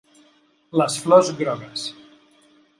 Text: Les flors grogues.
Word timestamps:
Les 0.81 0.97
flors 1.03 1.31
grogues. 1.43 1.87